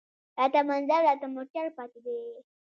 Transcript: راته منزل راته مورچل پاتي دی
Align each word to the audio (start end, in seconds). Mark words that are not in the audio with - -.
راته 0.37 0.59
منزل 0.69 0.99
راته 1.07 1.27
مورچل 1.33 1.67
پاتي 1.77 1.99
دی 2.05 2.19